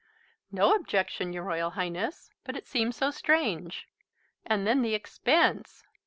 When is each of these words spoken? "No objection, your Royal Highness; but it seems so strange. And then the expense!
"No 0.51 0.73
objection, 0.73 1.31
your 1.31 1.43
Royal 1.43 1.69
Highness; 1.77 2.31
but 2.43 2.57
it 2.57 2.65
seems 2.65 2.95
so 2.95 3.11
strange. 3.11 3.87
And 4.47 4.65
then 4.65 4.81
the 4.81 4.95
expense! 4.95 5.83